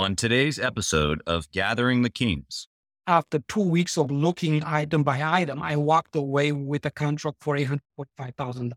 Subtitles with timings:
[0.00, 2.68] On today's episode of Gathering the Kings,
[3.06, 7.54] after two weeks of looking item by item, I walked away with a contract for
[7.54, 8.72] $845,000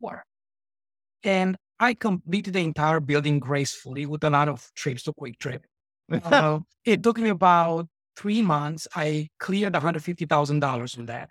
[0.00, 0.24] work.
[1.22, 5.60] And I completed the entire building gracefully with a lot of trips to QuikTrip.
[6.24, 7.86] uh, it took me about
[8.16, 8.88] three months.
[8.96, 11.30] I cleared $150,000 with that.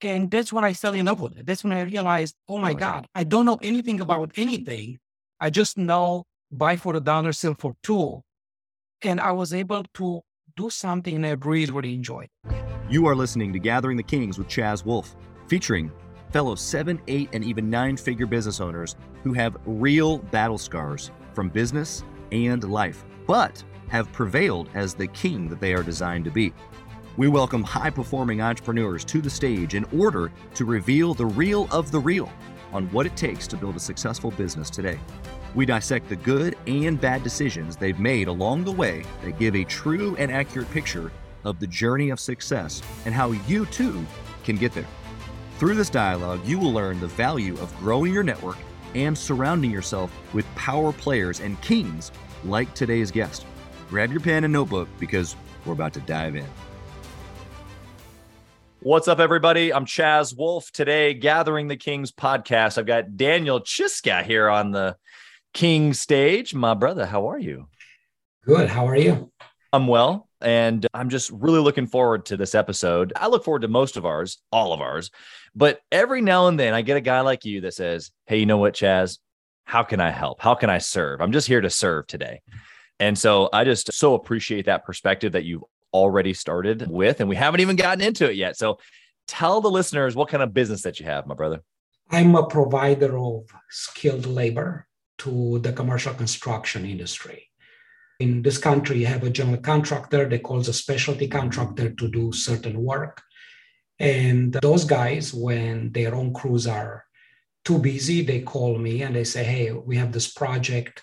[0.00, 1.46] And that's when I fell in love with it.
[1.46, 4.98] That's when I realized, oh my God, I don't know anything about anything.
[5.38, 8.22] I just know buy for the dollar, sell for two.
[9.02, 10.22] And I was able to
[10.56, 12.28] do something I really, really enjoyed.
[12.88, 15.14] You are listening to Gathering the Kings with Chaz Wolfe,
[15.48, 15.92] featuring
[16.30, 21.48] fellow seven, eight, and even nine figure business owners who have real battle scars from
[21.48, 26.52] business and life, but have prevailed as the king that they are designed to be.
[27.16, 31.90] We welcome high performing entrepreneurs to the stage in order to reveal the real of
[31.90, 32.30] the real
[32.72, 34.98] on what it takes to build a successful business today.
[35.56, 39.64] We dissect the good and bad decisions they've made along the way that give a
[39.64, 41.10] true and accurate picture
[41.44, 44.04] of the journey of success and how you too
[44.44, 44.86] can get there.
[45.56, 48.58] Through this dialogue, you will learn the value of growing your network
[48.94, 52.12] and surrounding yourself with power players and kings
[52.44, 53.46] like today's guest.
[53.88, 56.46] Grab your pen and notebook because we're about to dive in.
[58.80, 59.72] What's up, everybody?
[59.72, 60.70] I'm Chaz Wolfe.
[60.70, 62.76] Today, Gathering the Kings podcast.
[62.76, 64.96] I've got Daniel Chisca here on the
[65.56, 66.54] King stage.
[66.54, 67.66] My brother, how are you?
[68.44, 68.68] Good.
[68.68, 69.32] How are you?
[69.72, 70.28] I'm well.
[70.42, 73.14] And I'm just really looking forward to this episode.
[73.16, 75.10] I look forward to most of ours, all of ours.
[75.54, 78.44] But every now and then I get a guy like you that says, Hey, you
[78.44, 79.16] know what, Chaz?
[79.64, 80.42] How can I help?
[80.42, 81.22] How can I serve?
[81.22, 82.42] I'm just here to serve today.
[83.00, 87.20] And so I just so appreciate that perspective that you've already started with.
[87.20, 88.58] And we haven't even gotten into it yet.
[88.58, 88.78] So
[89.26, 91.62] tell the listeners what kind of business that you have, my brother.
[92.10, 94.85] I'm a provider of skilled labor
[95.18, 97.48] to the commercial construction industry.
[98.20, 102.32] In this country, you have a general contractor that calls a specialty contractor to do
[102.32, 103.22] certain work.
[103.98, 107.04] And those guys, when their own crews are
[107.64, 111.02] too busy, they call me and they say, Hey, we have this project.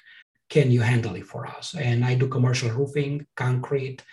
[0.50, 1.76] Can you handle it for us?
[1.76, 4.04] And I do commercial roofing, concrete,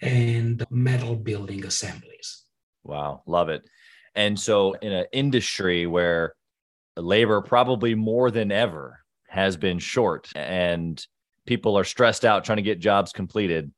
[0.00, 2.44] and metal building assemblies.
[2.84, 3.68] Wow, love it.
[4.14, 6.34] And so, in an industry where
[6.96, 9.00] labor probably more than ever
[9.36, 11.04] has been short and
[11.46, 13.70] people are stressed out trying to get jobs completed,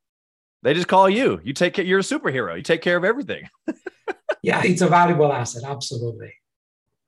[0.62, 1.40] they just call you.
[1.44, 2.56] You take care, you're a superhero.
[2.56, 3.48] You take care of everything.
[4.42, 5.64] yeah, it's a valuable asset.
[5.64, 6.32] Absolutely.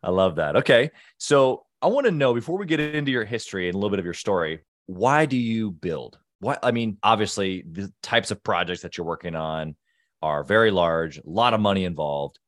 [0.02, 0.56] I love that.
[0.56, 0.90] Okay.
[1.18, 3.98] So I want to know before we get into your history and a little bit
[3.98, 6.18] of your story, why do you build?
[6.40, 9.76] What I mean, obviously, the types of projects that you're working on
[10.22, 12.38] are very large, a lot of money involved.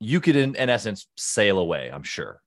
[0.00, 2.42] You could, in, in essence, sail away, I'm sure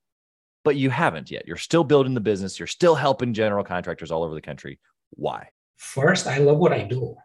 [0.65, 1.47] but you haven't yet.
[1.47, 2.59] You're still building the business.
[2.59, 4.79] You're still helping general contractors all over the country.
[5.11, 5.49] Why?
[5.77, 7.15] First, I love what I do.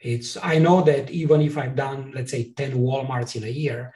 [0.00, 3.94] It's I know that even if I've done, let's say, 10 Walmarts in a year,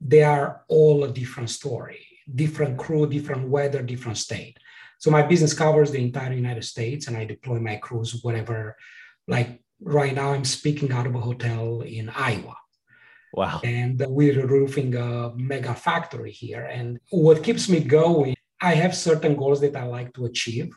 [0.00, 2.04] they are all a different story,
[2.34, 4.58] different crew, different weather, different state.
[4.98, 8.76] So my business covers the entire United States and I deploy my crews whatever.
[9.28, 12.56] Like right now, I'm speaking out of a hotel in Iowa.
[13.32, 13.60] Wow.
[13.64, 16.64] And we're roofing a mega factory here.
[16.64, 20.70] And what keeps me going, I have certain goals that I like to achieve.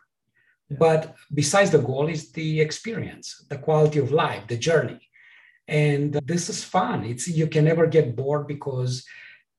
[0.69, 0.77] Yeah.
[0.79, 5.01] But besides the goal is the experience, the quality of life, the journey.
[5.67, 7.03] And this is fun.
[7.03, 9.05] It's you can never get bored because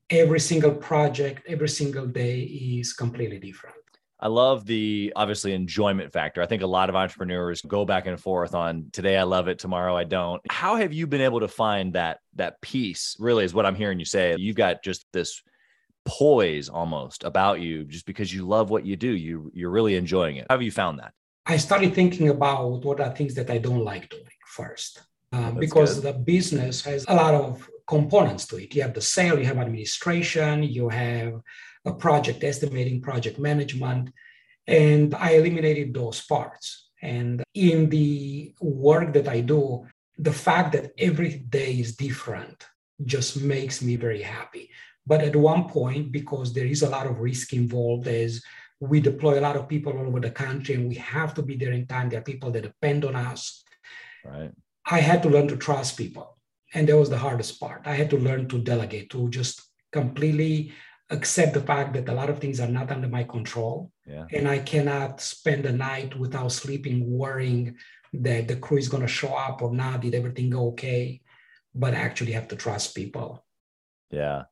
[0.08, 3.76] every single project, every single day is completely different.
[4.18, 6.40] I love the obviously enjoyment factor.
[6.40, 9.58] I think a lot of entrepreneurs go back and forth on today I love it,
[9.58, 10.40] tomorrow I don't.
[10.50, 13.16] How have you been able to find that that peace?
[13.18, 14.34] Really is what I'm hearing you say.
[14.38, 15.42] You've got just this
[16.06, 19.10] poise almost about you just because you love what you do.
[19.10, 20.46] You you're really enjoying it.
[20.48, 21.12] How have you found that?
[21.44, 25.02] I started thinking about what are things that I don't like doing first.
[25.32, 26.14] Um, because good.
[26.14, 28.74] the business has a lot of components to it.
[28.74, 31.40] You have the sale, you have administration, you have
[31.94, 34.10] project estimating, project management,
[34.66, 36.88] and I eliminated those parts.
[37.02, 39.86] And in the work that I do,
[40.18, 42.66] the fact that every day is different
[43.04, 44.70] just makes me very happy.
[45.06, 48.42] But at one point, because there is a lot of risk involved, as
[48.80, 51.56] we deploy a lot of people all over the country and we have to be
[51.56, 53.62] there in time, there are people that depend on us.
[54.24, 54.50] Right.
[54.90, 56.36] I had to learn to trust people.
[56.74, 57.82] And that was the hardest part.
[57.84, 59.62] I had to learn to delegate, to just
[59.92, 60.72] completely
[61.10, 63.92] accept the fact that a lot of things are not under my control.
[64.06, 64.26] Yeah.
[64.32, 67.76] And I cannot spend the night without sleeping, worrying
[68.12, 70.00] that the crew is going to show up or not.
[70.00, 71.20] Did everything go okay?
[71.74, 73.44] But actually have to trust people.
[74.10, 74.44] Yeah.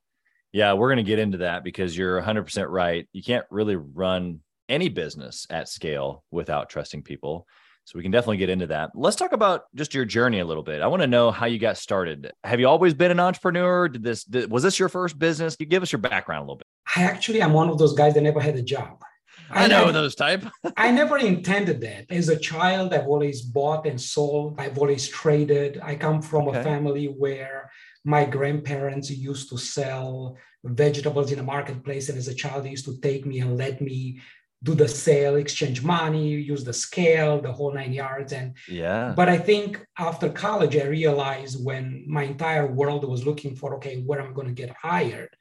[0.52, 0.74] Yeah.
[0.74, 3.08] We're going to get into that because you're 100% right.
[3.12, 7.46] You can't really run any business at scale without trusting people.
[7.86, 8.92] So we can definitely get into that.
[8.94, 10.80] Let's talk about just your journey a little bit.
[10.80, 12.32] I want to know how you got started.
[12.42, 13.88] Have you always been an entrepreneur?
[13.88, 15.56] Did this did, was this your first business?
[15.58, 16.66] You give us your background a little bit.
[16.96, 19.02] I actually am one of those guys that never had a job.
[19.50, 20.44] I, know I, those type.
[20.76, 22.06] I never intended that.
[22.10, 24.58] As a child, I've always bought and sold.
[24.58, 25.80] I've always traded.
[25.82, 26.60] I come from okay.
[26.60, 27.70] a family where
[28.04, 32.08] my grandparents used to sell vegetables in a marketplace.
[32.08, 34.20] And as a child, they used to take me and let me
[34.64, 38.32] do the sale, exchange money, use the scale, the whole nine yards.
[38.32, 39.12] And yeah.
[39.14, 44.02] But I think after college, I realized when my entire world was looking for, okay,
[44.06, 45.36] where am I going to get hired?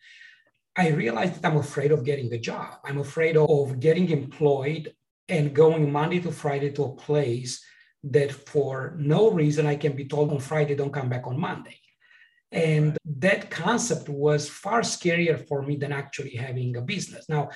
[0.76, 2.80] I realized that I'm afraid of getting a job.
[2.84, 4.94] I'm afraid of getting employed
[5.30, 7.64] and going Monday to Friday to a place
[8.04, 11.80] that for no reason I can be told on Friday, don't come back on Monday.
[12.52, 17.28] And that concept was far scarier for me than actually having a business.
[17.28, 17.50] Now,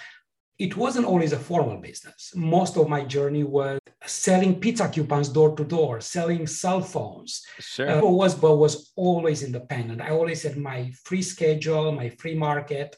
[0.59, 2.31] it wasn't always a formal business.
[2.35, 7.45] Most of my journey was selling pizza coupons door to door, selling cell phones.
[7.59, 7.89] Sure.
[7.89, 10.01] Uh, was but was always independent.
[10.01, 12.95] I always had my free schedule, my free market.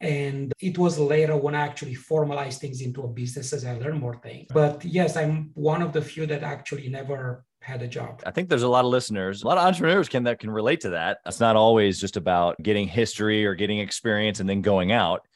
[0.00, 4.00] And it was later when I actually formalized things into a business as I learned
[4.00, 4.46] more things.
[4.52, 8.22] But yes, I'm one of the few that actually never had a job.
[8.24, 10.80] I think there's a lot of listeners, a lot of entrepreneurs can that can relate
[10.82, 11.18] to that.
[11.26, 15.26] It's not always just about getting history or getting experience and then going out.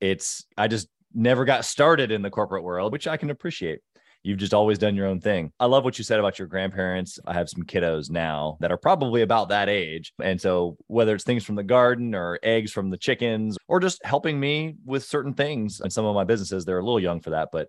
[0.00, 3.80] It's I just never got started in the corporate world, which I can appreciate.
[4.22, 5.52] You've just always done your own thing.
[5.60, 7.20] I love what you said about your grandparents.
[7.26, 10.12] I have some kiddos now that are probably about that age.
[10.20, 14.04] And so, whether it's things from the garden or eggs from the chickens or just
[14.04, 17.30] helping me with certain things and some of my businesses, they're a little young for
[17.30, 17.50] that.
[17.52, 17.68] But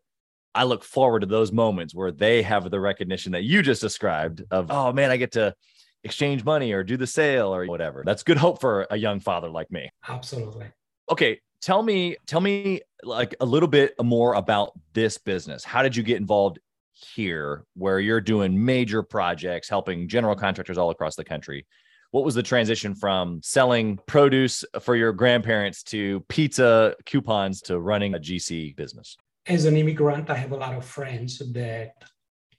[0.56, 4.44] I look forward to those moments where they have the recognition that you just described
[4.50, 5.54] of, oh man, I get to
[6.04, 8.02] exchange money or do the sale or whatever.
[8.04, 9.92] That's good hope for a young father like me.
[10.08, 10.66] Absolutely.
[11.09, 15.63] Okay, tell me tell me like a little bit more about this business.
[15.63, 16.59] How did you get involved
[16.94, 21.65] here where you're doing major projects helping general contractors all across the country?
[22.12, 28.15] What was the transition from selling produce for your grandparents to pizza coupons to running
[28.15, 29.15] a gc business?
[29.45, 31.94] As an immigrant i have a lot of friends that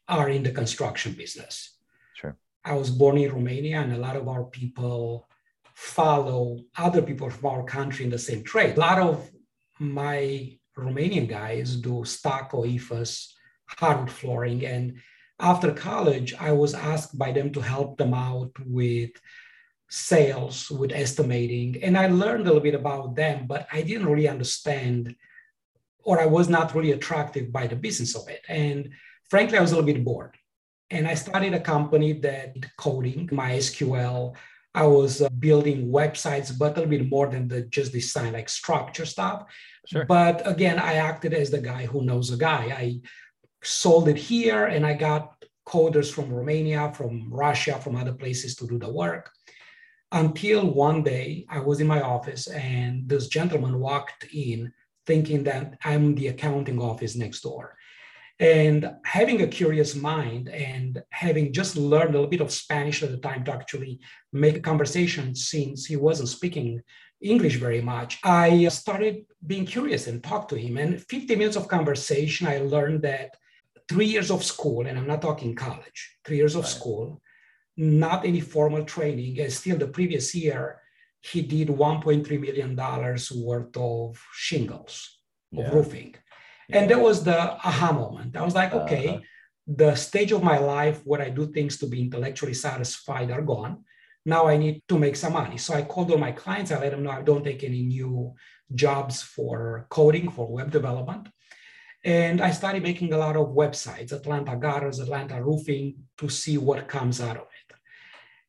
[0.06, 1.76] are in the construction business.
[2.14, 2.36] Sure.
[2.64, 5.28] I was born in romania and a lot of our people
[5.78, 8.76] follow other people from our country in the same trade.
[8.76, 9.30] A lot of
[9.78, 13.28] my Romanian guys do stucco, EIFS,
[13.68, 14.66] hardwood flooring.
[14.66, 14.98] And
[15.38, 19.10] after college, I was asked by them to help them out with
[19.88, 21.80] sales, with estimating.
[21.80, 25.14] And I learned a little bit about them, but I didn't really understand
[26.02, 28.42] or I was not really attracted by the business of it.
[28.48, 28.90] And
[29.30, 30.36] frankly, I was a little bit bored.
[30.90, 34.34] And I started a company that coding, MySQL,
[34.78, 38.48] I was uh, building websites, but a little bit more than the just design, like
[38.48, 39.38] structure stuff.
[39.88, 40.04] Sure.
[40.04, 42.62] But again, I acted as the guy who knows a guy.
[42.84, 43.00] I
[43.60, 45.34] sold it here and I got
[45.66, 49.30] coders from Romania, from Russia, from other places to do the work.
[50.12, 54.72] Until one day I was in my office and this gentleman walked in
[55.06, 57.77] thinking that I'm the accounting office next door.
[58.40, 63.10] And having a curious mind and having just learned a little bit of Spanish at
[63.10, 63.98] the time to actually
[64.32, 66.80] make a conversation since he wasn't speaking
[67.20, 70.76] English very much, I started being curious and talked to him.
[70.78, 73.34] And 50 minutes of conversation, I learned that
[73.88, 76.70] three years of school, and I'm not talking college, three years of right.
[76.70, 77.20] school,
[77.76, 80.80] not any formal training, and still the previous year,
[81.20, 85.18] he did $1.3 million worth of shingles,
[85.50, 85.64] yeah.
[85.64, 86.14] of roofing.
[86.70, 88.36] And that was the aha moment.
[88.36, 89.20] I was like, okay, uh-huh.
[89.66, 93.84] the stage of my life where I do things to be intellectually satisfied are gone.
[94.26, 95.56] Now I need to make some money.
[95.56, 96.70] So I called all my clients.
[96.70, 98.34] I let them know I don't take any new
[98.74, 101.28] jobs for coding, for web development.
[102.04, 106.86] And I started making a lot of websites, Atlanta Gutters, Atlanta Roofing, to see what
[106.86, 107.68] comes out of it.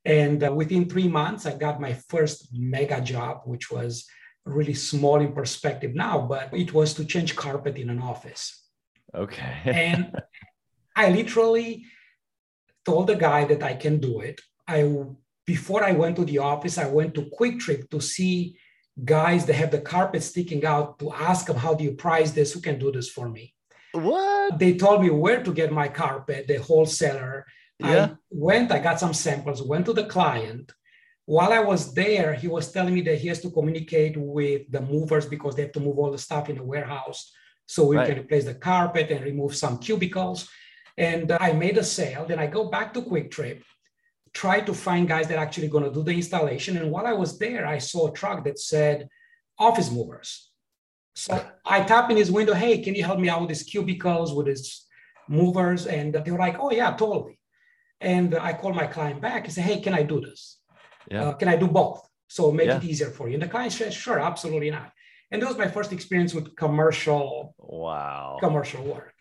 [0.06, 4.08] And uh, within three months, I got my first mega job, which was
[4.46, 8.64] really small in perspective now, but it was to change carpet in an office.
[9.14, 9.56] Okay.
[9.66, 10.16] and
[10.96, 11.86] I literally
[12.86, 14.42] told the guy that I can do it.
[14.68, 14.80] I
[15.46, 18.58] before I went to the office, I went to QuikTrip to see
[19.04, 22.54] guys that have the carpet sticking out to ask them how do you price this?
[22.54, 23.56] Who can do this for me?
[23.94, 24.60] What?
[24.60, 27.46] They told me where to get my carpet, the wholesaler.
[27.80, 28.06] Yeah.
[28.06, 30.72] I went, I got some samples, went to the client,
[31.30, 34.82] while I was there, he was telling me that he has to communicate with the
[34.82, 37.32] movers because they have to move all the stuff in the warehouse
[37.68, 38.08] so we right.
[38.08, 40.50] can replace the carpet and remove some cubicles.
[40.98, 42.26] And uh, I made a sale.
[42.26, 43.62] Then I go back to QuikTrip,
[44.34, 46.78] try to find guys that are actually going to do the installation.
[46.78, 49.08] And while I was there, I saw a truck that said
[49.60, 50.50] office movers.
[51.14, 54.34] So I tap in his window, hey, can you help me out with these cubicles,
[54.34, 54.88] with these
[55.28, 55.86] movers.
[55.86, 57.40] And they were like, oh, yeah, totally.
[58.02, 60.59] And I called my client back and said, hey, can I do this?
[61.10, 61.30] Yeah.
[61.30, 62.08] Uh, can I do both?
[62.28, 62.78] So make yeah.
[62.78, 63.36] it easier for you.
[63.36, 64.92] And the client said, sure, absolutely not.
[65.32, 69.14] And that was my first experience with commercial wow commercial work.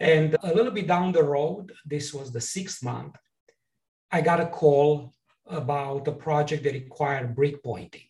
[0.00, 3.16] And a little bit down the road, this was the sixth month,
[4.10, 5.12] I got a call
[5.46, 8.02] about a project that required brick pointing.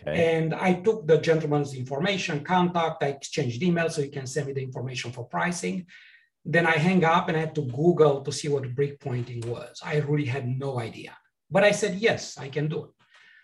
[0.00, 0.36] Okay.
[0.36, 4.52] And I took the gentleman's information, contact, I exchanged emails so he can send me
[4.52, 5.86] the information for pricing.
[6.44, 9.80] Then I hang up and I had to Google to see what brick pointing was.
[9.84, 11.16] I really had no idea.
[11.50, 12.90] But I said, yes, I can do it.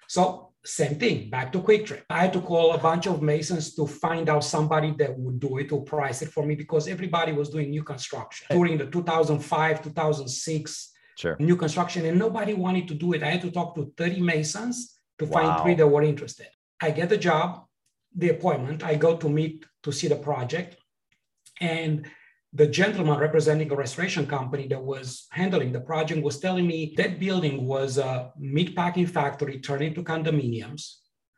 [0.09, 2.03] So same thing, back to QuikTrip.
[2.11, 5.59] I had to call a bunch of masons to find out somebody that would do
[5.59, 9.83] it, or price it for me, because everybody was doing new construction during the 2005,
[9.83, 11.37] 2006 sure.
[11.39, 13.23] new construction, and nobody wanted to do it.
[13.23, 15.33] I had to talk to 30 masons to wow.
[15.33, 16.49] find three that were interested.
[16.81, 17.65] I get the job,
[18.15, 18.83] the appointment.
[18.83, 20.77] I go to meet to see the project,
[21.61, 22.07] and
[22.57, 27.21] the gentleman representing a restoration company that was handling the project was telling me that
[27.21, 30.83] building was a meat packing factory turned into condominiums.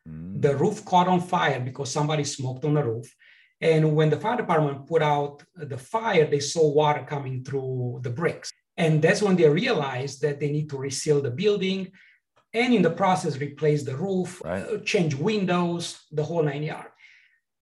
[0.08, 0.40] Mm.
[0.40, 3.12] The roof caught on fire because somebody smoked on the roof.
[3.60, 8.10] And when the fire department put out the fire, they saw water coming through the
[8.10, 8.52] bricks.
[8.76, 11.90] And that's when they realized that they need to reseal the building
[12.54, 14.84] and in the process replace the roof, right.
[14.84, 16.88] change windows, the whole nine yards.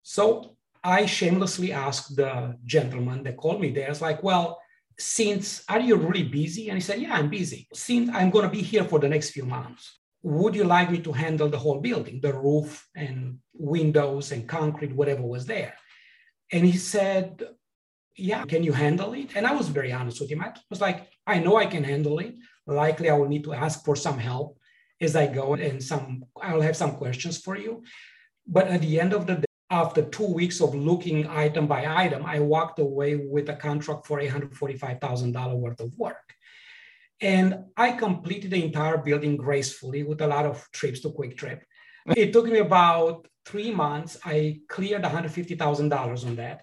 [0.03, 0.52] So
[0.85, 4.61] I shamelessly asked the gentleman that called me there, I was like, well,
[4.99, 6.69] since are you really busy?
[6.69, 7.69] And he said, yeah, I'm busy.
[7.73, 10.99] Since I'm going to be here for the next few months, would you like me
[11.01, 15.75] to handle the whole building, the roof and windows and concrete, whatever was there?
[16.53, 17.43] And he said,
[18.17, 19.37] yeah, can you handle it?
[19.37, 20.43] And I was very honest with him.
[20.43, 22.35] I was like, I know I can handle it.
[22.67, 24.59] Likely I will need to ask for some help
[25.01, 27.83] as I go and some, I'll have some questions for you.
[28.47, 32.27] But at the end of the day, after two weeks of looking item by item,
[32.27, 36.35] I walked away with a contract for $845,000 worth of work.
[37.23, 41.61] And I completed the entire building gracefully with a lot of trips to QuikTrip.
[42.15, 44.19] It took me about three months.
[44.27, 46.63] I cleared $150,000 on that.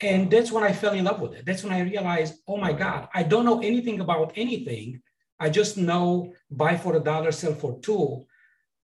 [0.00, 1.46] And that's when I fell in love with it.
[1.46, 5.00] That's when I realized, oh my God, I don't know anything about anything.
[5.38, 8.26] I just know buy for a dollar, sell for two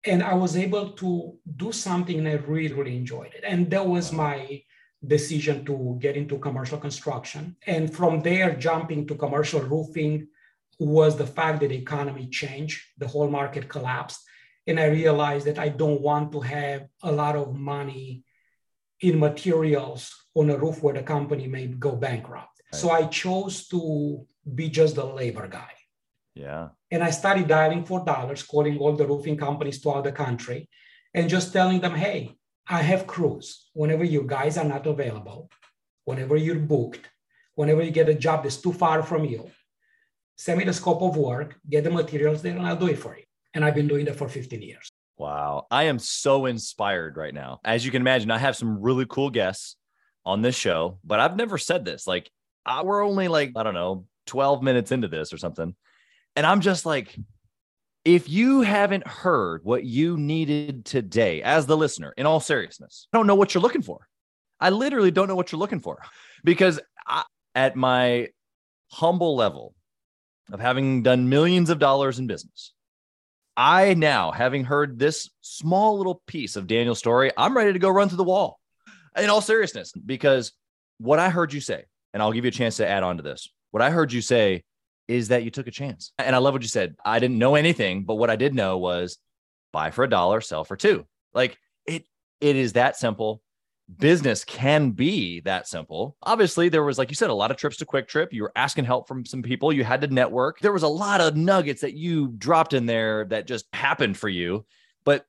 [0.06, 3.44] and I was able to do something and I really, really enjoyed it.
[3.46, 4.62] And that was my
[5.06, 7.56] decision to get into commercial construction.
[7.66, 10.28] And from there, jumping to commercial roofing
[10.80, 14.20] was the fact that the economy changed, the whole market collapsed.
[14.68, 18.24] And I realized that I don't want to have a lot of money
[19.02, 22.62] in materials on a roof where the company may go bankrupt.
[22.72, 22.80] Right.
[22.80, 25.72] So I chose to be just a labor guy.
[26.36, 26.70] Yeah.
[26.92, 30.70] And I started dialing for dollars, calling all the roofing companies throughout the country
[31.14, 32.36] and just telling them, hey,
[32.68, 33.70] I have crews.
[33.74, 35.50] Whenever you guys are not available,
[36.04, 37.10] whenever you're booked,
[37.56, 39.50] whenever you get a job that's too far from you,
[40.38, 43.16] send me the scope of work, get the materials there, and I'll do it for
[43.16, 43.24] you.
[43.54, 44.92] And I've been doing that for 15 years.
[45.18, 45.68] Wow.
[45.72, 47.62] I am so inspired right now.
[47.64, 49.78] As you can imagine, I have some really cool guests
[50.26, 52.06] on this show, but I've never said this.
[52.06, 52.30] Like,
[52.66, 55.76] I, we're only like, I don't know, 12 minutes into this or something.
[56.36, 57.18] And I'm just like,
[58.04, 63.18] if you haven't heard what you needed today as the listener, in all seriousness, I
[63.18, 64.08] don't know what you're looking for.
[64.60, 66.02] I literally don't know what you're looking for
[66.44, 67.24] because I,
[67.56, 68.30] at my
[68.92, 69.74] humble level
[70.52, 72.74] of having done millions of dollars in business,
[73.58, 77.90] I now, having heard this small little piece of Daniel's story, I'm ready to go
[77.90, 78.60] run through the wall
[79.18, 80.52] in all seriousness because
[81.00, 83.24] what I heard you say, and I'll give you a chance to add on to
[83.24, 83.50] this.
[83.72, 84.64] What I heard you say
[85.08, 86.12] is that you took a chance.
[86.18, 86.96] And I love what you said.
[87.06, 89.18] I didn't know anything, but what I did know was
[89.72, 91.06] buy for a dollar, sell for two.
[91.34, 92.06] Like it,
[92.42, 93.42] it is that simple.
[94.00, 96.16] Business can be that simple.
[96.24, 98.34] Obviously, there was, like you said, a lot of trips to QuikTrip.
[98.34, 99.72] You were asking help from some people.
[99.72, 100.60] You had to network.
[100.60, 104.28] There was a lot of nuggets that you dropped in there that just happened for
[104.28, 104.66] you,
[105.04, 105.26] but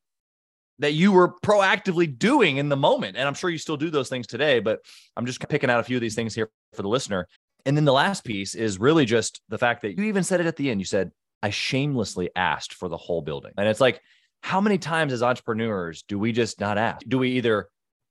[0.78, 3.16] that you were proactively doing in the moment.
[3.16, 4.80] And I'm sure you still do those things today, but
[5.16, 7.28] I'm just picking out a few of these things here for the listener.
[7.66, 10.46] And then the last piece is really just the fact that you even said it
[10.46, 10.80] at the end.
[10.80, 11.10] You said,
[11.42, 13.52] I shamelessly asked for the whole building.
[13.58, 14.00] And it's like,
[14.40, 17.04] how many times as entrepreneurs do we just not ask?
[17.06, 17.68] Do we either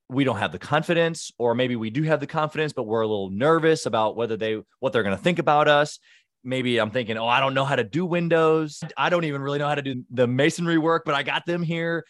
[0.09, 3.07] we don't have the confidence or maybe we do have the confidence but we're a
[3.07, 5.99] little nervous about whether they what they're going to think about us
[6.43, 9.57] maybe i'm thinking oh i don't know how to do windows i don't even really
[9.57, 12.05] know how to do the masonry work but i got them here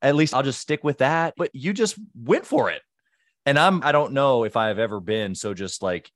[0.00, 2.80] at least i'll just stick with that but you just went for it
[3.46, 6.10] and I'm I don't know if I've ever been so just like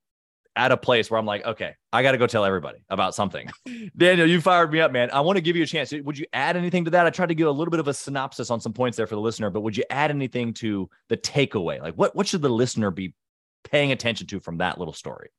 [0.58, 3.48] at a place where I'm like, okay, I got to go tell everybody about something.
[3.96, 5.08] Daniel, you fired me up, man.
[5.12, 5.92] I want to give you a chance.
[5.92, 7.06] Would you add anything to that?
[7.06, 9.14] I tried to give a little bit of a synopsis on some points there for
[9.14, 11.80] the listener, but would you add anything to the takeaway?
[11.80, 13.14] Like what what should the listener be
[13.62, 15.30] paying attention to from that little story?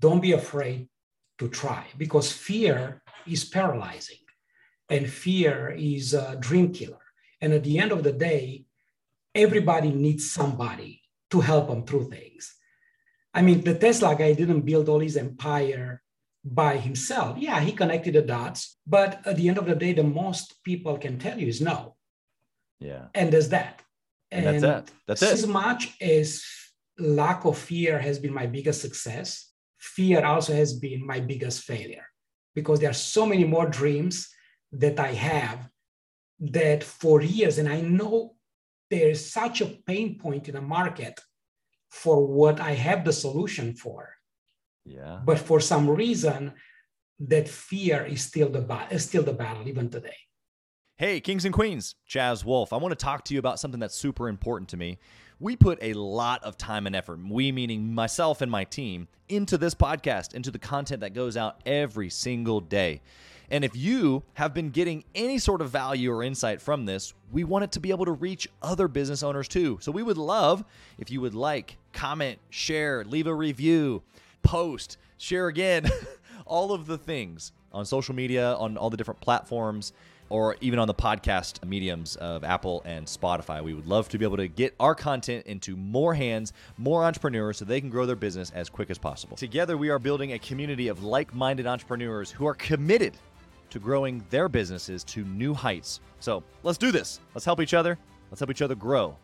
[0.00, 0.88] Don't be afraid
[1.38, 4.18] to try because fear is paralyzing
[4.90, 6.98] and fear is a dream killer.
[7.40, 8.64] And at the end of the day,
[9.34, 12.54] everybody needs somebody to help them through things.
[13.34, 16.02] I mean, the Tesla guy didn't build all his empire
[16.44, 17.36] by himself.
[17.38, 20.96] Yeah, he connected the dots, but at the end of the day, the most people
[20.98, 21.96] can tell you is no.
[22.80, 23.06] Yeah.
[23.14, 23.82] And there's that.
[24.30, 24.94] And, and that's it.
[25.06, 25.32] That's it.
[25.32, 26.42] As much as
[26.98, 32.06] lack of fear has been my biggest success, fear also has been my biggest failure
[32.54, 34.28] because there are so many more dreams
[34.72, 35.68] that I have
[36.40, 38.34] that for years, and I know
[38.90, 41.20] there's such a pain point in the market
[41.90, 44.14] for what I have the solution for.
[44.84, 45.20] Yeah.
[45.24, 46.52] But for some reason,
[47.20, 50.16] that fear is still the ba- is still the battle even today.
[50.96, 52.72] Hey, kings and queens, Chaz Wolfe.
[52.72, 54.98] I want to talk to you about something that's super important to me.
[55.38, 59.56] We put a lot of time and effort, we meaning myself and my team, into
[59.56, 63.00] this podcast, into the content that goes out every single day.
[63.50, 67.44] And if you have been getting any sort of value or insight from this, we
[67.44, 69.78] want it to be able to reach other business owners too.
[69.80, 70.64] So we would love
[70.98, 74.02] if you would like, comment, share, leave a review,
[74.42, 75.90] post, share again,
[76.46, 79.92] all of the things on social media, on all the different platforms,
[80.30, 83.62] or even on the podcast mediums of Apple and Spotify.
[83.62, 87.58] We would love to be able to get our content into more hands, more entrepreneurs,
[87.58, 89.36] so they can grow their business as quick as possible.
[89.36, 93.14] Together, we are building a community of like minded entrepreneurs who are committed
[93.70, 96.00] to growing their businesses to new heights.
[96.20, 97.20] So let's do this.
[97.34, 97.98] Let's help each other.
[98.30, 99.16] Let's help each other grow.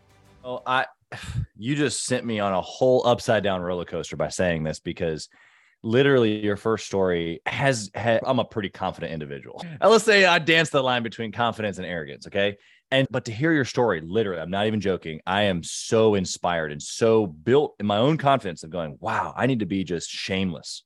[0.44, 0.86] Oh, I,
[1.56, 5.28] you just sent me on a whole upside down roller coaster by saying this because
[5.82, 9.64] literally your first story has, has I'm a pretty confident individual.
[9.80, 12.26] Now, let's say I dance the line between confidence and arrogance.
[12.26, 12.56] Okay.
[12.90, 15.20] And, but to hear your story, literally, I'm not even joking.
[15.26, 19.46] I am so inspired and so built in my own confidence of going, wow, I
[19.46, 20.84] need to be just shameless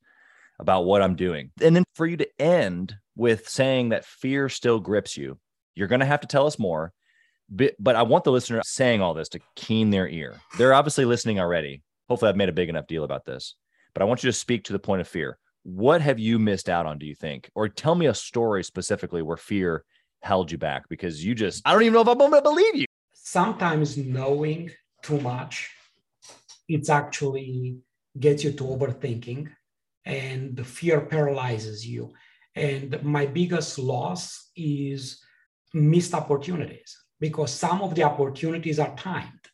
[0.59, 1.51] about what I'm doing.
[1.61, 5.37] And then for you to end with saying that fear still grips you,
[5.75, 6.93] you're going to have to tell us more.
[7.49, 10.35] But, I want the listener saying all this to keen their ear.
[10.57, 11.81] They're obviously listening already.
[12.07, 13.55] Hopefully, I've made a big enough deal about this.
[13.93, 15.37] But I want you to speak to the point of fear.
[15.63, 17.49] What have you missed out on, do you think?
[17.55, 19.83] Or tell me a story specifically where fear
[20.21, 22.75] held you back because you just, I don't even know if I'm going to believe
[22.75, 22.85] you.
[23.13, 24.71] Sometimes knowing
[25.03, 25.69] too much,
[26.69, 27.79] it's actually
[28.17, 29.49] gets you to overthinking
[30.05, 32.13] and the fear paralyzes you.
[32.55, 35.21] And my biggest loss is
[35.73, 39.45] missed opportunities because some of the opportunities are timed.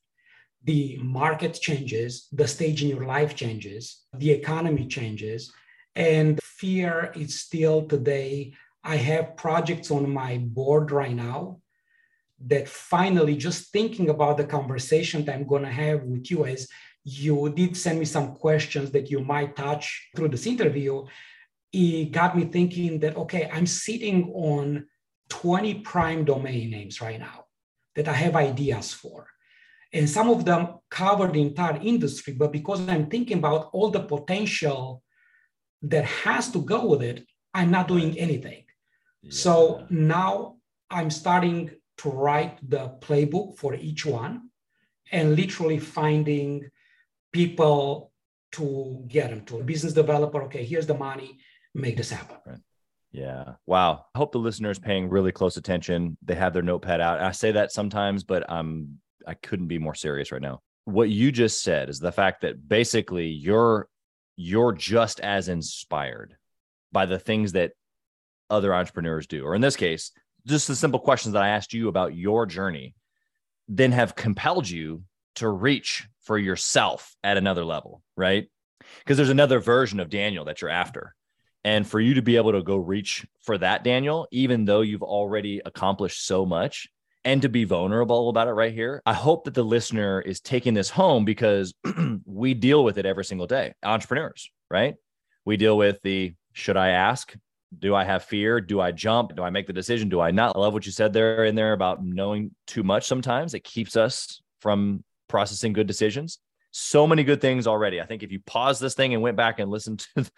[0.63, 5.53] The market changes, the stage in your life changes, the economy changes,
[5.95, 8.53] and fear is still today.
[8.83, 11.59] I have projects on my board right now
[12.47, 16.67] that finally just thinking about the conversation that I'm going to have with you as
[17.03, 21.05] you did send me some questions that you might touch through this interview.
[21.77, 24.87] It got me thinking that, okay, I'm sitting on
[25.29, 27.45] 20 prime domain names right now
[27.95, 29.27] that I have ideas for.
[29.91, 34.03] And some of them cover the entire industry, but because I'm thinking about all the
[34.03, 35.03] potential
[35.81, 38.63] that has to go with it, I'm not doing anything.
[39.21, 39.31] Yeah.
[39.31, 40.57] So now
[40.89, 44.49] I'm starting to write the playbook for each one
[45.11, 46.69] and literally finding
[47.33, 48.13] people
[48.53, 50.43] to get them to a business developer.
[50.43, 51.37] Okay, here's the money,
[51.75, 52.37] make this happen.
[52.45, 52.59] Right.
[53.11, 53.53] Yeah.
[53.65, 54.05] Wow.
[54.13, 56.17] I hope the listeners paying really close attention.
[56.23, 57.21] They have their notepad out.
[57.21, 60.61] I say that sometimes, but I'm I couldn't be more serious right now.
[60.85, 63.87] What you just said is the fact that basically you're
[64.35, 66.35] you're just as inspired
[66.91, 67.71] by the things that
[68.49, 69.45] other entrepreneurs do.
[69.45, 70.11] Or in this case,
[70.45, 72.95] just the simple questions that I asked you about your journey
[73.67, 75.03] then have compelled you
[75.35, 78.47] to reach for yourself at another level, right?
[78.99, 81.15] Because there's another version of Daniel that you're after.
[81.65, 85.01] And for you to be able to go reach for that, Daniel, even though you've
[85.01, 86.87] already accomplished so much,
[87.23, 90.75] and to be vulnerable about it right here, I hope that the listener is taking
[90.75, 91.73] this home because
[92.25, 93.73] we deal with it every single day.
[93.81, 94.93] Entrepreneurs, right?
[95.43, 97.35] We deal with the should I ask?
[97.77, 98.61] Do I have fear?
[98.61, 99.35] Do I jump?
[99.35, 100.07] Do I make the decision?
[100.07, 100.55] Do I not?
[100.55, 103.55] I love what you said there in there about knowing too much sometimes.
[103.55, 106.37] It keeps us from processing good decisions.
[106.69, 107.99] So many good things already.
[107.99, 110.29] I think if you pause this thing and went back and listened to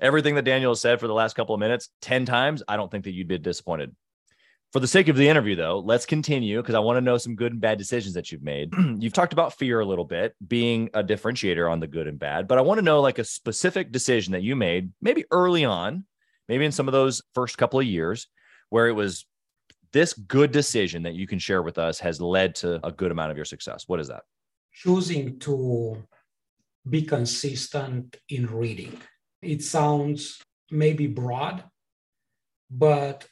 [0.00, 2.90] everything that Daniel has said for the last couple of minutes 10 times, I don't
[2.90, 3.94] think that you'd be disappointed.
[4.72, 7.36] For the sake of the interview, though, let's continue because I want to know some
[7.36, 8.72] good and bad decisions that you've made.
[8.98, 12.48] you've talked about fear a little bit being a differentiator on the good and bad,
[12.48, 16.04] but I want to know like a specific decision that you made, maybe early on,
[16.48, 18.26] maybe in some of those first couple of years,
[18.70, 19.26] where it was
[19.92, 23.30] this good decision that you can share with us has led to a good amount
[23.30, 23.84] of your success.
[23.86, 24.24] What is that?
[24.72, 26.02] Choosing to
[26.90, 29.00] be consistent in reading.
[29.44, 31.64] It sounds maybe broad,
[32.70, 33.28] but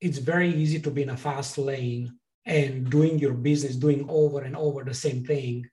[0.00, 4.42] it's very easy to be in a fast lane and doing your business, doing over
[4.42, 5.66] and over the same thing,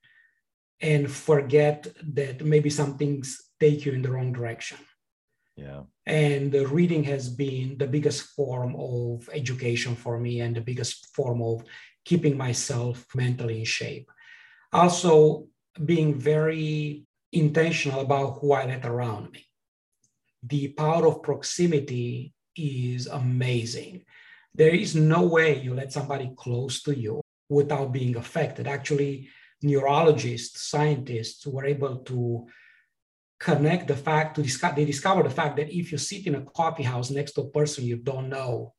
[0.79, 4.77] and forget that maybe some things take you in the wrong direction.
[5.57, 5.81] Yeah.
[6.05, 11.13] And the reading has been the biggest form of education for me and the biggest
[11.13, 11.63] form of
[12.05, 14.09] keeping myself mentally in shape.
[14.71, 15.47] Also,
[15.85, 19.45] being very intentional about who I let around me.
[20.43, 24.03] The power of proximity is amazing.
[24.53, 28.67] There is no way you let somebody close to you without being affected.
[28.67, 29.29] Actually,
[29.61, 32.47] neurologists, scientists were able to
[33.39, 36.45] connect the fact to discover they discover the fact that if you sit in a
[36.45, 38.73] coffee house next to a person you don't know,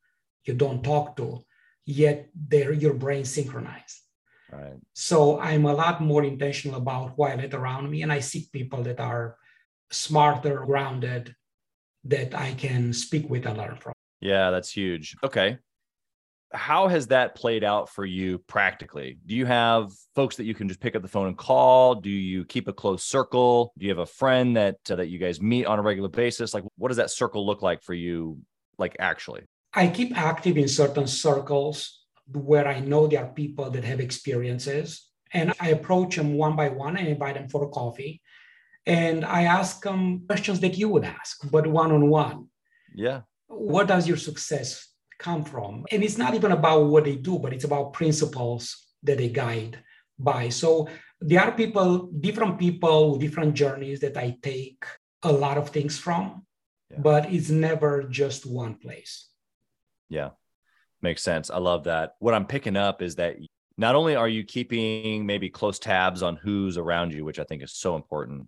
[0.45, 1.41] you don't talk to,
[1.85, 4.02] yet their your brain synchronized.
[4.53, 4.75] Right.
[4.93, 8.53] So I'm a lot more intentional about who I let around me, and I seek
[8.53, 9.37] people that are
[9.91, 11.35] smarter, grounded,
[12.05, 13.95] that I can speak with and learn from.
[14.21, 15.17] Yeah, that's huge.
[15.25, 15.59] Okay.
[16.53, 19.19] How has that played out for you practically?
[19.25, 21.95] Do you have folks that you can just pick up the phone and call?
[21.95, 23.73] Do you keep a close circle?
[23.79, 26.53] Do you have a friend that uh, that you guys meet on a regular basis?
[26.53, 28.39] Like what does that circle look like for you
[28.77, 29.45] like actually?
[29.73, 35.09] I keep active in certain circles where I know there are people that have experiences.
[35.33, 38.21] And I approach them one by one and invite them for a coffee.
[38.87, 42.49] And I ask them questions that you would ask, but one on one.
[42.95, 43.23] Yeah.
[43.49, 45.87] What does your success come from?
[45.91, 49.79] And it's not even about what they do, but it's about principles that they guide
[50.19, 50.49] by.
[50.49, 50.89] So
[51.21, 54.85] there are people, different people, with different journeys that I take
[55.23, 56.45] a lot of things from,
[56.91, 56.99] yeah.
[57.01, 59.29] but it's never just one place.
[60.09, 60.31] Yeah.
[61.03, 61.51] Makes sense.
[61.51, 62.15] I love that.
[62.21, 63.37] What I'm picking up is that
[63.77, 67.63] not only are you keeping maybe close tabs on who's around you, which I think
[67.63, 68.47] is so important,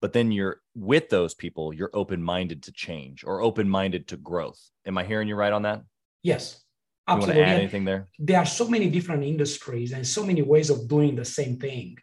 [0.00, 4.16] but then you're with those people, you're open minded to change or open minded to
[4.16, 4.60] growth.
[4.84, 5.82] Am I hearing you right on that?
[6.22, 6.60] Yes.
[7.06, 7.34] Absolutely.
[7.34, 8.08] You want to add anything there?
[8.18, 11.96] There are so many different industries and so many ways of doing the same thing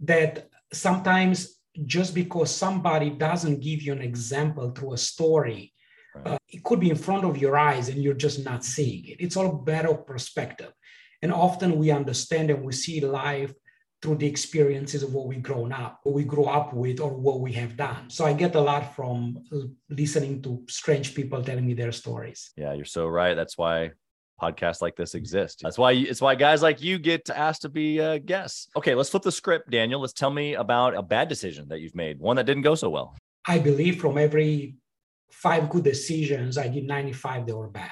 [0.00, 5.73] that sometimes just because somebody doesn't give you an example through a story
[6.14, 6.34] Right.
[6.34, 9.16] Uh, it could be in front of your eyes and you're just not seeing it.
[9.20, 10.72] It's all a matter of perspective.
[11.22, 13.52] And often we understand and we see life
[14.02, 17.40] through the experiences of what we've grown up, what we grew up with, or what
[17.40, 18.10] we have done.
[18.10, 19.38] So I get a lot from
[19.88, 22.50] listening to strange people telling me their stories.
[22.54, 23.34] Yeah, you're so right.
[23.34, 23.92] That's why
[24.40, 25.60] podcasts like this exist.
[25.62, 28.68] That's why it's why guys like you get asked to be uh, guests.
[28.76, 30.00] Okay, let's flip the script, Daniel.
[30.00, 32.90] Let's tell me about a bad decision that you've made, one that didn't go so
[32.90, 33.16] well.
[33.46, 34.76] I believe from every
[35.30, 37.90] five good decisions, I did 95 that were bad.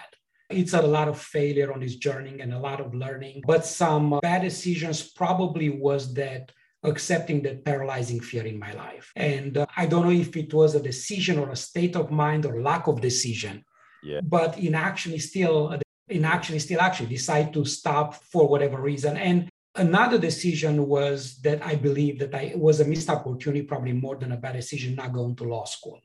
[0.49, 3.43] It's a lot of failure on this journey and a lot of learning.
[3.47, 9.13] But some bad decisions probably was that accepting that paralyzing fear in my life.
[9.17, 12.45] And uh, I don't know if it was a decision or a state of mind
[12.45, 13.65] or lack of decision.
[14.03, 14.21] Yeah.
[14.23, 19.17] But in actually still in actually still actually decide to stop for whatever reason.
[19.17, 24.17] And another decision was that I believe that I was a missed opportunity, probably more
[24.17, 26.01] than a bad decision, not going to law school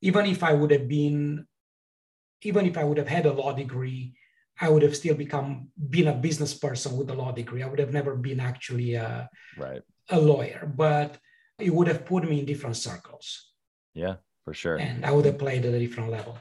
[0.00, 1.46] even if I would have been,
[2.42, 4.14] even if I would have had a law degree,
[4.60, 7.62] I would have still become been a business person with a law degree.
[7.62, 9.82] I would have never been actually a, right.
[10.10, 11.16] a lawyer, but
[11.58, 13.52] it would have put me in different circles.
[13.94, 14.76] Yeah, for sure.
[14.76, 16.38] And I would have played at a different level.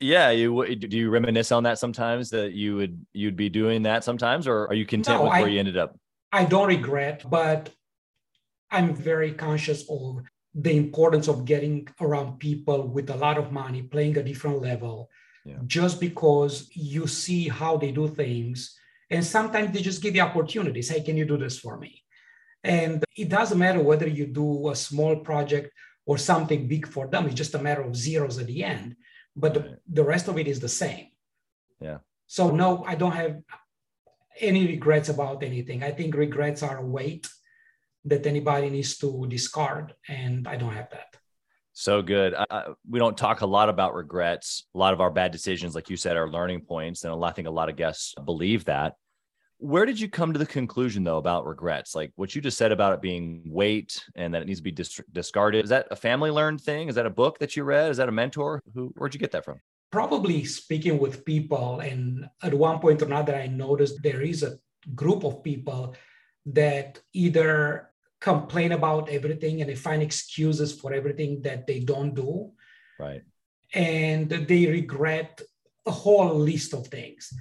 [0.00, 4.02] Yeah, you do you reminisce on that sometimes that you would you'd be doing that
[4.02, 5.94] sometimes, or are you content no, with where I, you ended up?
[6.32, 7.70] I don't regret, but
[8.70, 10.22] I'm very conscious of
[10.54, 15.08] the importance of getting around people with a lot of money playing a different level
[15.44, 15.56] yeah.
[15.66, 18.76] just because you see how they do things.
[19.10, 20.88] And sometimes they just give you opportunities.
[20.88, 22.02] Hey can you do this for me?
[22.64, 25.72] And it doesn't matter whether you do a small project
[26.04, 27.26] or something big for them.
[27.26, 28.96] It's just a matter of zeros at the end.
[29.36, 29.64] But right.
[29.64, 31.06] the, the rest of it is the same.
[31.80, 31.98] Yeah.
[32.26, 33.40] So no i don't have
[34.40, 35.82] any regrets about anything.
[35.82, 37.28] I think regrets are a weight
[38.04, 39.94] that anybody needs to discard.
[40.08, 41.16] And I don't have that.
[41.72, 42.34] So good.
[42.34, 44.66] I, we don't talk a lot about regrets.
[44.74, 47.04] A lot of our bad decisions, like you said, are learning points.
[47.04, 48.94] And I think a lot of guests believe that.
[49.58, 51.94] Where did you come to the conclusion, though, about regrets?
[51.94, 54.70] Like what you just said about it being weight and that it needs to be
[54.70, 55.64] dis- discarded.
[55.64, 56.88] Is that a family learned thing?
[56.88, 57.90] Is that a book that you read?
[57.90, 58.62] Is that a mentor?
[58.74, 59.60] Who, where'd you get that from?
[59.92, 61.80] Probably speaking with people.
[61.80, 64.58] And at one point or another, I noticed there is a
[64.94, 65.94] group of people
[66.46, 67.89] that either
[68.20, 72.52] complain about everything and they find excuses for everything that they don't do.
[72.98, 73.22] Right.
[73.72, 75.40] And they regret
[75.86, 77.32] a whole list of things.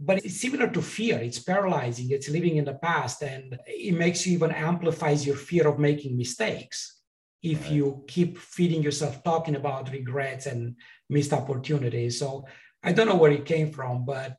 [0.00, 1.18] But it's similar to fear.
[1.18, 2.10] It's paralyzing.
[2.10, 6.16] It's living in the past, and it makes you even amplifies your fear of making
[6.16, 7.00] mistakes.
[7.42, 7.72] if right.
[7.72, 10.76] you keep feeding yourself talking about regrets and
[11.08, 12.18] missed opportunities.
[12.18, 12.46] So
[12.82, 14.36] I don't know where it came from, but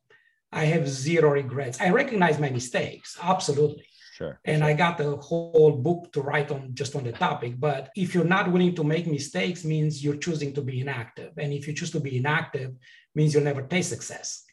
[0.52, 1.80] I have zero regrets.
[1.80, 3.86] I recognize my mistakes, absolutely.
[4.20, 4.38] Sure.
[4.44, 4.66] And.
[4.66, 7.58] I got the whole book to write on just on the topic.
[7.58, 11.32] But if you're not willing to make mistakes, means you're choosing to be inactive.
[11.38, 12.72] And if you choose to be inactive,
[13.16, 14.44] means you'll never taste success.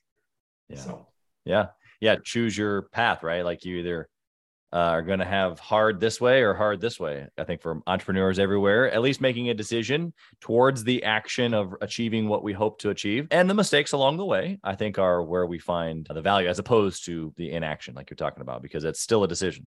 [0.69, 0.79] Yeah.
[0.79, 1.09] So
[1.45, 1.67] yeah.
[2.01, 2.17] Yeah.
[2.23, 3.45] Choose your path, right?
[3.45, 4.09] Like you either
[4.73, 7.27] uh, are going to have hard this way or hard this way.
[7.39, 12.29] I think for entrepreneurs everywhere, at least making a decision towards the action of achieving
[12.29, 13.29] what we hope to achieve.
[13.31, 16.59] And the mistakes along the way, I think, are where we find the value as
[16.59, 19.67] opposed to the inaction, like you're talking about, because it's still a decision.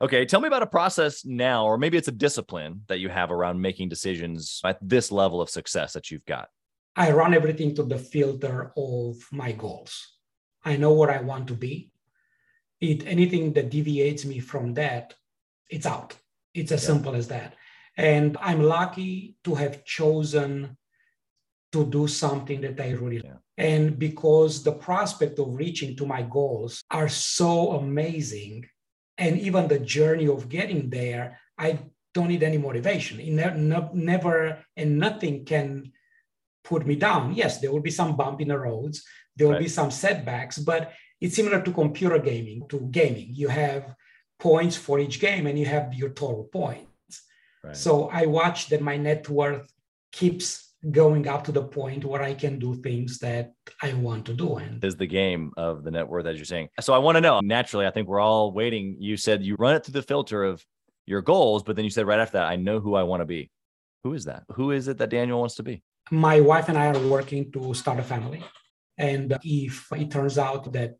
[0.00, 3.30] Okay, tell me about a process now, or maybe it's a discipline that you have
[3.30, 6.48] around making decisions at this level of success that you've got.
[6.96, 10.18] I run everything to the filter of my goals.
[10.64, 11.91] I know where I want to be
[12.82, 15.14] it anything that deviates me from that
[15.70, 16.16] it's out
[16.52, 16.86] it's as yeah.
[16.86, 17.54] simple as that
[17.96, 20.76] and i'm lucky to have chosen
[21.70, 23.36] to do something that i really yeah.
[23.56, 28.66] and because the prospect of reaching to my goals are so amazing
[29.16, 31.78] and even the journey of getting there i
[32.14, 35.92] don't need any motivation it ne- never and nothing can
[36.64, 39.04] put me down yes there will be some bump in the roads
[39.36, 39.62] there will right.
[39.62, 40.92] be some setbacks but
[41.22, 43.28] it's similar to computer gaming, to gaming.
[43.32, 43.94] You have
[44.40, 47.22] points for each game and you have your total points.
[47.62, 47.76] Right.
[47.76, 49.72] So I watch that my net worth
[50.10, 54.34] keeps going up to the point where I can do things that I want to
[54.34, 54.56] do.
[54.56, 56.70] And is the game of the net worth, as you're saying.
[56.80, 58.96] So I want to know naturally, I think we're all waiting.
[58.98, 60.64] You said you run it through the filter of
[61.06, 63.26] your goals, but then you said right after that, I know who I want to
[63.26, 63.48] be.
[64.02, 64.42] Who is that?
[64.56, 65.84] Who is it that Daniel wants to be?
[66.10, 68.42] My wife and I are working to start a family.
[68.98, 70.96] And if it turns out that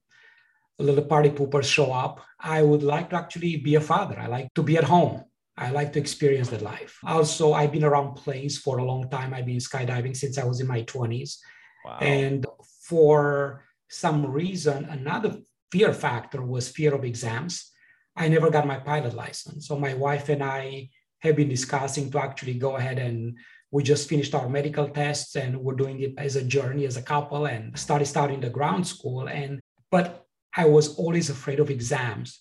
[0.78, 2.24] little party poopers show up.
[2.40, 4.18] I would like to actually be a father.
[4.18, 5.24] I like to be at home.
[5.56, 6.98] I like to experience that life.
[7.04, 9.34] Also, I've been around planes for a long time.
[9.34, 11.36] I've been skydiving since I was in my 20s.
[11.84, 11.98] Wow.
[12.00, 12.46] And
[12.88, 15.36] for some reason, another
[15.70, 17.70] fear factor was fear of exams.
[18.16, 19.68] I never got my pilot license.
[19.68, 20.88] So my wife and I
[21.20, 23.36] have been discussing to actually go ahead and
[23.70, 27.02] we just finished our medical tests and we're doing it as a journey as a
[27.02, 29.28] couple and started starting the ground school.
[29.28, 32.40] And but I was always afraid of exams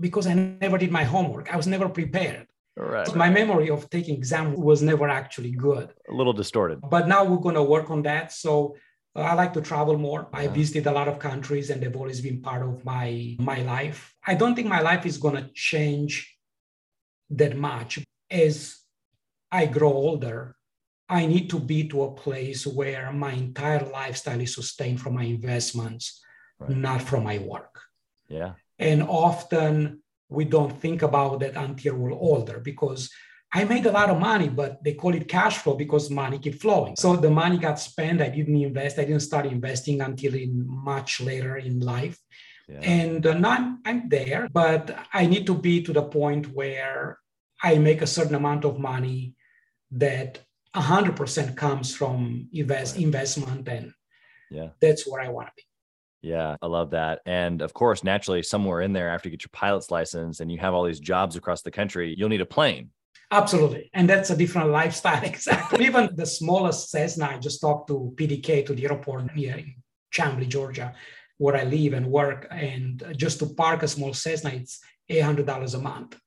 [0.00, 1.52] because I never did my homework.
[1.52, 2.46] I was never prepared.
[2.76, 3.06] Right.
[3.06, 5.92] So my memory of taking exam was never actually good.
[6.08, 6.80] A little distorted.
[6.88, 8.32] But now we're going to work on that.
[8.32, 8.76] So
[9.14, 10.28] uh, I like to travel more.
[10.32, 14.14] I visited a lot of countries and they've always been part of my my life.
[14.26, 16.34] I don't think my life is going to change
[17.30, 18.78] that much as
[19.50, 20.56] I grow older.
[21.08, 25.24] I need to be to a place where my entire lifestyle is sustained from my
[25.24, 26.22] investments
[26.68, 26.76] right.
[26.76, 27.80] not from my work.
[28.28, 28.52] Yeah.
[28.78, 33.10] And often we don't think about that until we're older because
[33.54, 36.54] I made a lot of money, but they call it cash flow because money keep
[36.60, 36.94] flowing.
[36.96, 38.22] So the money got spent.
[38.22, 38.98] I didn't invest.
[38.98, 42.18] I didn't start investing until in much later in life.
[42.66, 42.80] Yeah.
[42.80, 47.18] And uh, now I'm, I'm there, but I need to be to the point where
[47.62, 49.34] I make a certain amount of money
[49.90, 50.38] that
[50.74, 53.04] 100% comes from invest, right.
[53.04, 53.68] investment.
[53.68, 53.92] And
[54.50, 55.64] yeah, that's where I want to be.
[56.22, 57.20] Yeah, I love that.
[57.26, 60.58] And of course, naturally, somewhere in there, after you get your pilot's license and you
[60.58, 62.90] have all these jobs across the country, you'll need a plane.
[63.32, 63.90] Absolutely.
[63.94, 65.24] And that's a different lifestyle.
[65.32, 65.84] Exactly.
[65.84, 69.74] Even the smallest Cessna, I just talked to PDK to the airport here in
[70.14, 70.94] Chamblee, Georgia,
[71.38, 72.46] where I live and work.
[72.50, 74.80] And just to park a small Cessna, it's
[75.10, 76.18] $800 a month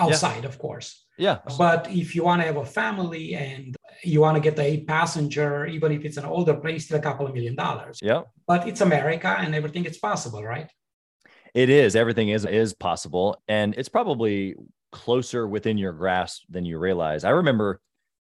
[0.00, 0.48] outside, yeah.
[0.48, 1.04] of course.
[1.22, 1.38] Yeah.
[1.56, 5.66] But if you want to have a family and you want to get a passenger,
[5.66, 8.00] even if it's an older plane, still a couple of million dollars.
[8.02, 8.22] Yeah.
[8.48, 10.68] But it's America and everything is possible, right?
[11.54, 11.94] It is.
[11.94, 13.40] Everything is is possible.
[13.46, 14.56] And it's probably
[14.90, 17.22] closer within your grasp than you realize.
[17.22, 17.80] I remember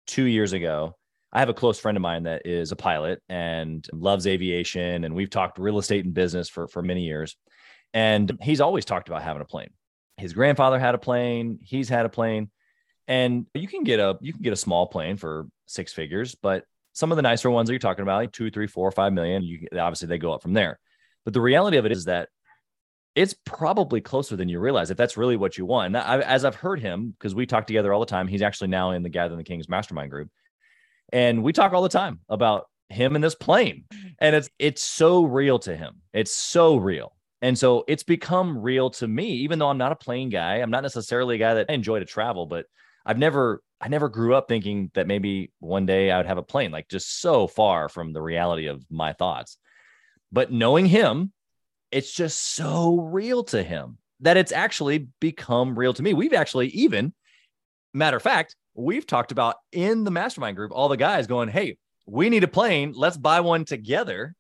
[0.06, 0.97] two years ago,
[1.32, 5.06] I have a close friend of mine that is a pilot and loves aviation.
[5.06, 7.38] And we've talked real estate and business for, for many years.
[7.93, 9.71] And he's always talked about having a plane.
[10.17, 12.51] His grandfather had a plane, he's had a plane
[13.12, 16.63] and you can get a you can get a small plane for six figures but
[16.93, 19.43] some of the nicer ones that you're talking about like two three four five million
[19.43, 20.80] you obviously they go up from there
[21.26, 22.30] but the reality of it is that
[23.13, 25.88] it's probably closer than you realize if that's really what you want.
[25.88, 28.69] And I, as I've heard him, because we talk together all the time, he's actually
[28.69, 30.30] now in the Gathering the Kings mastermind group.
[31.12, 33.84] And we talk all the time about him and this plane.
[33.93, 34.08] Mm-hmm.
[34.19, 35.95] And it's it's so real to him.
[36.13, 37.13] It's so real.
[37.41, 40.58] And so it's become real to me, even though I'm not a plane guy.
[40.58, 42.65] I'm not necessarily a guy that I enjoy to travel, but
[43.06, 46.44] I've never I never grew up thinking that maybe one day I would have a
[46.44, 49.58] plane, like just so far from the reality of my thoughts.
[50.32, 51.34] But knowing him,
[51.92, 56.14] it's just so real to him that it's actually become real to me.
[56.14, 57.14] We've actually even,
[57.94, 61.78] matter of fact, we've talked about in the mastermind group, all the guys going, Hey,
[62.06, 62.94] we need a plane.
[62.96, 64.36] Let's buy one together.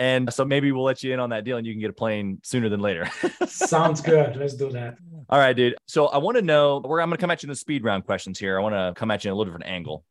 [0.00, 1.92] And so maybe we'll let you in on that deal and you can get a
[1.92, 3.06] plane sooner than later.
[3.46, 4.34] Sounds good.
[4.34, 4.96] Let's do that.
[5.28, 5.76] All right, dude.
[5.86, 7.84] So I want to know where I'm going to come at you in the speed
[7.84, 8.58] round questions here.
[8.58, 10.06] I want to come at you in a little different angle.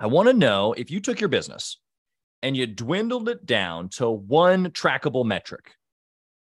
[0.00, 1.78] I want to know if you took your business
[2.42, 5.70] and you dwindled it down to one trackable metric,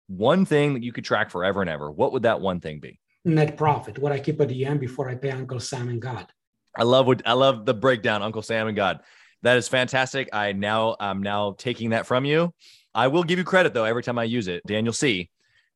[0.07, 3.01] one thing that you could track forever and ever, what would that one thing be?
[3.25, 6.31] Net profit, what I keep at the end before I pay Uncle Sam and God.
[6.77, 9.01] I love what I love the breakdown, Uncle Sam and God.
[9.43, 10.29] That is fantastic.
[10.33, 12.53] I now I'm now taking that from you.
[12.93, 15.29] I will give you credit though every time I use it, Daniel C.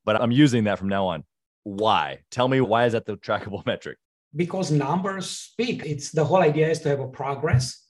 [0.04, 1.23] But I'm using that from now on.
[1.63, 2.19] Why?
[2.30, 3.97] Tell me why is that the trackable metric?
[4.36, 5.84] Because numbers speak.
[5.86, 7.82] It's the whole idea is to have a progress.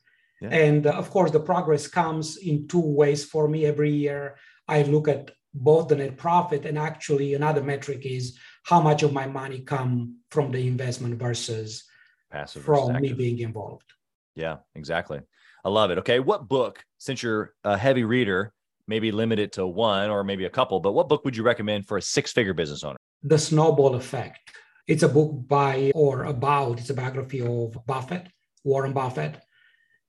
[0.41, 0.49] Yeah.
[0.49, 4.37] And uh, of course, the progress comes in two ways for me every year.
[4.67, 9.13] I look at both the net profit and actually another metric is how much of
[9.13, 11.85] my money come from the investment versus
[12.31, 13.93] passive from versus me being involved.
[14.35, 15.21] Yeah, exactly.
[15.65, 15.97] I love it.
[15.97, 16.19] Okay.
[16.19, 18.53] What book, since you're a heavy reader,
[18.87, 21.87] maybe limit it to one or maybe a couple, but what book would you recommend
[21.87, 22.97] for a six figure business owner?
[23.23, 24.51] The Snowball Effect.
[24.87, 28.27] It's a book by or about, it's a biography of Buffett,
[28.63, 29.39] Warren Buffett.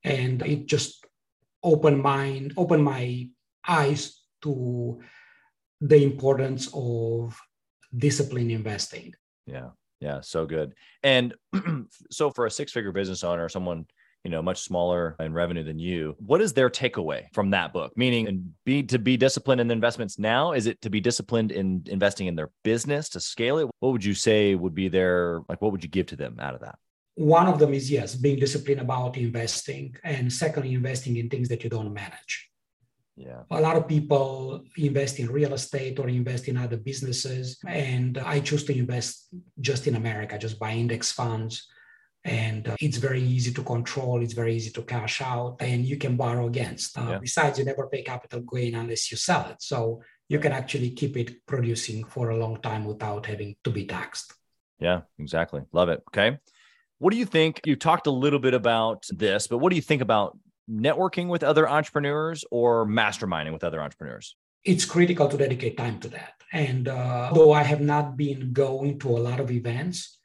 [0.04, 1.06] And it just
[1.62, 3.30] opened mind, opened my
[3.66, 5.00] eyes to
[5.80, 7.40] the importance of
[7.96, 9.14] discipline investing.
[9.46, 9.70] Yeah.
[10.00, 10.20] Yeah.
[10.20, 10.74] So good.
[11.02, 11.34] And
[12.10, 13.86] so for a six figure business owner, someone
[14.24, 16.16] you know much smaller in revenue than you.
[16.18, 17.92] What is their takeaway from that book?
[17.96, 21.84] Meaning and be to be disciplined in investments now is it to be disciplined in
[21.86, 23.68] investing in their business to scale it?
[23.80, 26.54] What would you say would be their like what would you give to them out
[26.54, 26.76] of that?
[27.14, 31.62] One of them is yes being disciplined about investing and secondly investing in things that
[31.62, 32.50] you don't manage.
[33.16, 33.42] Yeah.
[33.50, 37.58] A lot of people invest in real estate or invest in other businesses.
[37.66, 39.28] And I choose to invest
[39.60, 41.66] just in America, just buy index funds
[42.26, 45.96] and uh, it's very easy to control it's very easy to cash out and you
[45.96, 46.98] can borrow against.
[46.98, 47.18] Uh, yeah.
[47.18, 49.62] besides you never pay capital gain unless you sell it.
[49.62, 53.86] So you can actually keep it producing for a long time without having to be
[53.86, 54.34] taxed.
[54.80, 55.62] Yeah exactly.
[55.72, 56.02] Love it.
[56.10, 56.38] Okay.
[56.98, 59.82] What do you think you talked a little bit about this but what do you
[59.82, 60.36] think about
[60.68, 64.34] networking with other entrepreneurs or masterminding with other entrepreneurs?
[64.64, 66.32] It's critical to dedicate time to that.
[66.52, 70.15] And uh, though i have not been going to a lot of events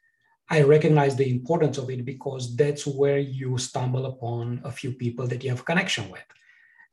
[0.52, 5.26] I recognize the importance of it because that's where you stumble upon a few people
[5.28, 6.28] that you have connection with.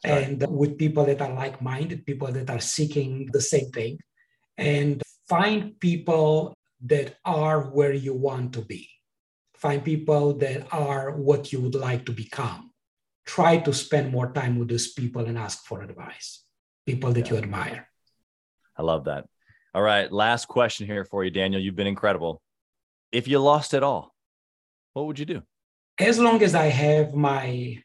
[0.05, 0.29] Right.
[0.29, 3.99] And with people that are like minded, people that are seeking the same thing,
[4.57, 6.53] and find people
[6.85, 8.87] that are where you want to be.
[9.55, 12.71] Find people that are what you would like to become.
[13.25, 16.45] Try to spend more time with those people and ask for advice,
[16.85, 17.33] people that yeah.
[17.33, 17.89] you admire.
[18.77, 19.25] I love that.
[19.75, 20.09] All right.
[20.09, 21.61] Last question here for you, Daniel.
[21.61, 22.41] You've been incredible
[23.11, 24.15] if you lost it all,
[24.93, 25.41] what would you do?
[25.97, 27.81] As long as I have my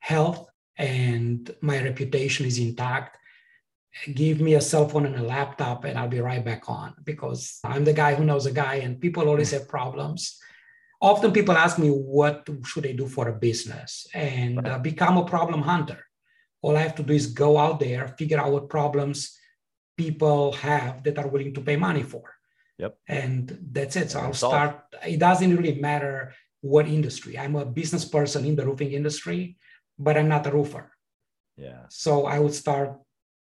[0.00, 3.18] health and my reputation is intact,
[4.14, 7.58] give me a cell phone and a laptop and I'll be right back on because
[7.64, 10.38] I'm the guy who knows a guy and people always have problems.
[11.00, 14.06] Often people ask me, what should I do for a business?
[14.14, 16.04] And uh, become a problem hunter.
[16.62, 19.36] All I have to do is go out there, figure out what problems
[19.96, 22.22] people have that are willing to pay money for.
[22.82, 22.98] Yep.
[23.06, 24.10] And that's it.
[24.10, 24.82] So I'll start.
[25.06, 27.38] It doesn't really matter what industry.
[27.38, 29.56] I'm a business person in the roofing industry,
[29.98, 30.90] but I'm not a roofer.
[31.56, 31.82] Yeah.
[31.90, 32.98] So I would start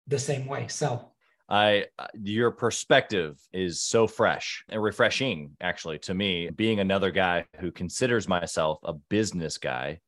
[0.07, 0.67] the same way.
[0.69, 1.11] So
[1.49, 7.71] I your perspective is so fresh and refreshing actually to me being another guy who
[7.71, 9.99] considers myself a business guy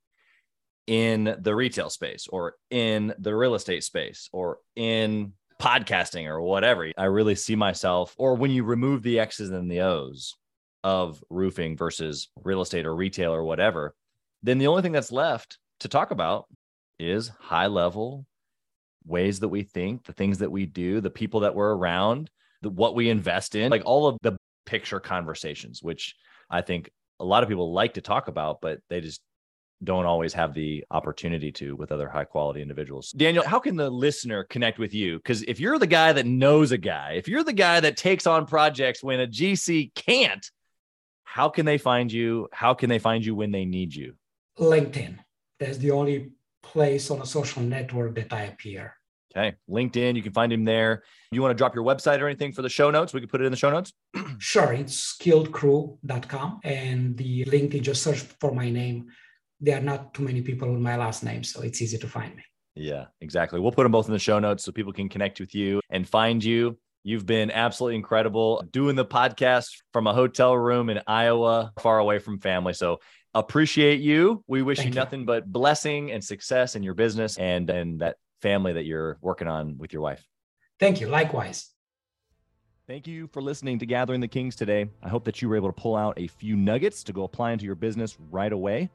[0.88, 6.91] in the retail space or in the real estate space or in podcasting or whatever.
[6.97, 10.35] I really see myself, or when you remove the X's and the O's
[10.83, 13.93] of roofing versus real estate or retail or whatever,
[14.41, 16.45] then the only thing that's left to talk about
[16.97, 18.25] is high level
[19.05, 22.29] ways that we think, the things that we do, the people that we're around,
[22.61, 26.15] the, what we invest in, like all of the picture conversations, which
[26.49, 26.89] I think
[27.19, 29.21] a lot of people like to talk about, but they just
[29.84, 33.12] don't always have the opportunity to with other high quality individuals.
[33.12, 35.17] Daniel, how can the listener connect with you?
[35.17, 38.27] Because if you're the guy that knows a guy, if you're the guy that takes
[38.27, 40.50] on projects when a GC can't,
[41.23, 42.50] how can they find you?
[42.52, 44.15] How can they find you when they need you?
[44.58, 45.17] LinkedIn.
[45.60, 48.96] That's the only place on a social network that I appear.
[49.32, 49.56] Okay.
[49.69, 51.04] LinkedIn, you can find him there.
[51.32, 53.13] You want to drop your website or anything for the show notes?
[53.13, 53.94] We can put it in the show notes.
[54.40, 54.73] sure.
[54.73, 56.62] It's skilledcrew.com.
[56.63, 59.08] And the LinkedIn, just search for my name
[59.60, 62.35] there are not too many people with my last name, so it's easy to find
[62.35, 62.43] me.
[62.75, 63.60] Yeah, exactly.
[63.60, 66.07] We'll put them both in the show notes so people can connect with you and
[66.07, 66.77] find you.
[67.03, 72.19] You've been absolutely incredible doing the podcast from a hotel room in Iowa, far away
[72.19, 72.73] from family.
[72.73, 72.99] So
[73.33, 74.43] appreciate you.
[74.47, 74.99] We wish Thank you you.
[74.99, 79.47] nothing but blessing and success in your business and and that family that you're working
[79.47, 80.25] on with your wife.
[80.79, 81.07] Thank you.
[81.07, 81.69] Likewise.
[82.87, 84.89] Thank you for listening to Gathering the Kings today.
[85.03, 87.51] I hope that you were able to pull out a few nuggets to go apply
[87.51, 88.89] into your business right away.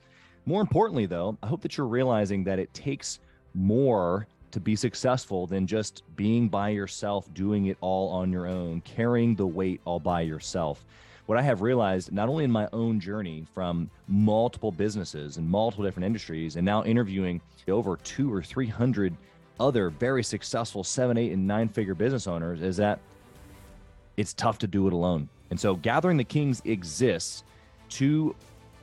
[0.46, 3.20] More importantly, though, I hope that you're realizing that it takes
[3.54, 8.80] more to be successful than just being by yourself, doing it all on your own,
[8.82, 10.84] carrying the weight all by yourself.
[11.26, 15.84] What I have realized, not only in my own journey from multiple businesses and multiple
[15.84, 19.16] different industries, and now interviewing over two or 300
[19.58, 22.98] other very successful seven, eight, and nine figure business owners, is that
[24.16, 25.28] it's tough to do it alone.
[25.50, 27.44] And so Gathering the Kings exists
[27.90, 28.36] to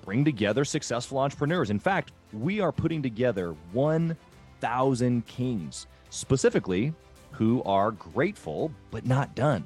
[0.03, 1.69] bring together successful entrepreneurs.
[1.69, 6.93] In fact, we are putting together 1,000 kings, specifically
[7.31, 9.65] who are grateful but not done.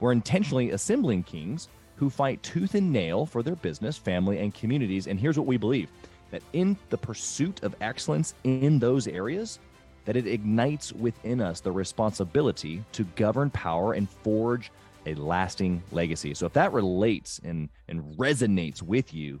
[0.00, 5.08] We're intentionally assembling kings who fight tooth and nail for their business, family, and communities.
[5.08, 5.90] And here's what we believe
[6.30, 9.58] that in the pursuit of excellence in those areas,
[10.04, 14.70] that it ignites within us the responsibility to govern power and forge
[15.06, 16.34] a lasting legacy.
[16.34, 19.40] So if that relates and, and resonates with you,